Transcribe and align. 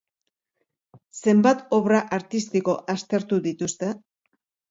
Zenbat 1.25 1.61
obra 1.79 1.99
artistiko 2.17 2.77
aztertu 2.95 3.39
dituzte? 3.51 3.93